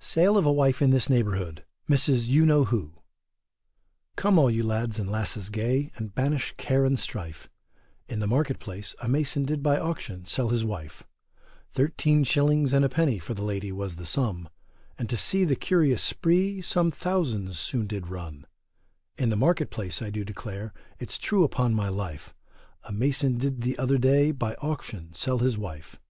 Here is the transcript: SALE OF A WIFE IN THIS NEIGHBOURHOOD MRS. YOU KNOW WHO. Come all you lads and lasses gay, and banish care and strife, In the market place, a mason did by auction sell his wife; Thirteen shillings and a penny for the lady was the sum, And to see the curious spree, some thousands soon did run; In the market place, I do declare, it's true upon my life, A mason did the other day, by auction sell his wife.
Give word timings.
SALE 0.00 0.38
OF 0.38 0.46
A 0.46 0.52
WIFE 0.52 0.80
IN 0.80 0.88
THIS 0.88 1.10
NEIGHBOURHOOD 1.10 1.66
MRS. 1.86 2.28
YOU 2.28 2.46
KNOW 2.46 2.64
WHO. 2.64 2.94
Come 4.16 4.38
all 4.38 4.50
you 4.50 4.64
lads 4.64 4.98
and 4.98 5.06
lasses 5.06 5.50
gay, 5.50 5.90
and 5.96 6.14
banish 6.14 6.52
care 6.56 6.86
and 6.86 6.98
strife, 6.98 7.50
In 8.08 8.20
the 8.20 8.26
market 8.26 8.58
place, 8.58 8.96
a 9.02 9.08
mason 9.10 9.44
did 9.44 9.62
by 9.62 9.78
auction 9.78 10.24
sell 10.24 10.48
his 10.48 10.64
wife; 10.64 11.04
Thirteen 11.72 12.24
shillings 12.24 12.72
and 12.72 12.86
a 12.86 12.88
penny 12.88 13.18
for 13.18 13.34
the 13.34 13.42
lady 13.44 13.70
was 13.70 13.96
the 13.96 14.06
sum, 14.06 14.48
And 14.98 15.10
to 15.10 15.16
see 15.18 15.44
the 15.44 15.56
curious 15.56 16.02
spree, 16.02 16.62
some 16.62 16.90
thousands 16.90 17.58
soon 17.58 17.86
did 17.86 18.06
run; 18.08 18.46
In 19.18 19.28
the 19.28 19.36
market 19.36 19.70
place, 19.70 20.00
I 20.00 20.08
do 20.08 20.24
declare, 20.24 20.72
it's 20.98 21.18
true 21.18 21.44
upon 21.44 21.74
my 21.74 21.90
life, 21.90 22.34
A 22.84 22.92
mason 22.92 23.36
did 23.36 23.60
the 23.60 23.76
other 23.76 23.98
day, 23.98 24.30
by 24.30 24.54
auction 24.54 25.12
sell 25.12 25.40
his 25.40 25.58
wife. 25.58 26.00